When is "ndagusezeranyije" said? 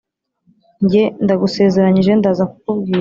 1.23-2.11